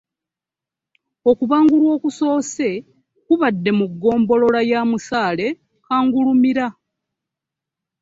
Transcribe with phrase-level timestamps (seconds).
[1.29, 2.69] Okubangulwa okusoose
[3.25, 5.47] kubadde mu ggombolola ya Musaale
[5.85, 6.67] Kangulumira